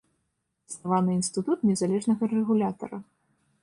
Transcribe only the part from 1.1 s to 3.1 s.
інстытут незалежнага рэгулятара.